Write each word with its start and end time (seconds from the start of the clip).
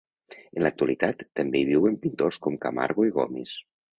En 0.59 0.63
l'actualitat 0.67 1.19
també 1.41 1.59
hi 1.59 1.67
viuen 1.69 1.99
pintors 2.05 2.41
com 2.47 2.57
Camargo 2.65 3.09
i 3.11 3.15
Gomis. 3.19 3.55